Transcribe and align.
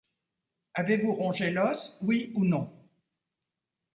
Avez-vous 0.73 1.13
rongé 1.13 1.51
l’os, 1.51 1.95
oui 2.01 2.31
ou 2.33 2.43
non? 2.43 2.73